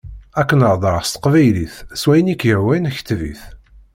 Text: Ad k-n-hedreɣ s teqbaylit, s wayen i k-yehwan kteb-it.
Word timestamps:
Ad 0.39 0.45
k-n-hedreɣ 0.49 1.03
s 1.05 1.09
teqbaylit, 1.13 1.75
s 1.99 2.01
wayen 2.07 2.31
i 2.33 2.35
k-yehwan 2.35 2.89
kteb-it. 2.97 3.43